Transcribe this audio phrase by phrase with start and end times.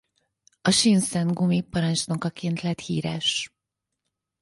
[0.61, 3.51] A Sinszengumi parancsnokaként lett híres.